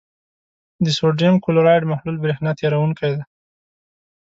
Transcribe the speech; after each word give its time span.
د 0.83 0.85
سوډیم 0.97 1.35
کلورایډ 1.45 1.83
محلول 1.91 2.17
برېښنا 2.23 2.51
تیروونکی 2.59 3.09
دی. 3.15 3.23